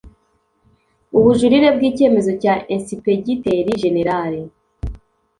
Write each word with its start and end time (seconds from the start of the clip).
ubujurire 1.17 1.67
bw 1.75 1.81
icyemezo 1.89 2.31
cya 2.41 2.55
ensipegiteri 2.73 3.71
jenerali 3.83 4.41